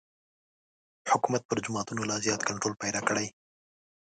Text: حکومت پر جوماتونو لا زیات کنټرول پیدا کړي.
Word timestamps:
حکومت 1.11 1.41
پر 1.49 1.57
جوماتونو 1.65 2.07
لا 2.09 2.17
زیات 2.25 2.41
کنټرول 2.49 2.73
پیدا 2.83 3.01
کړي. 3.07 3.27